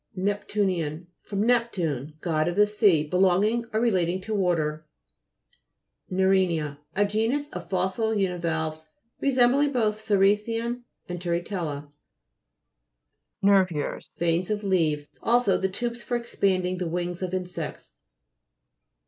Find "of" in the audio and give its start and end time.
2.47-2.55, 7.51-7.69, 14.49-14.63, 17.21-17.31